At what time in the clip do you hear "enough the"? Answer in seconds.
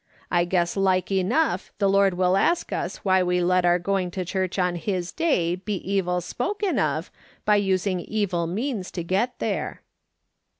1.11-1.87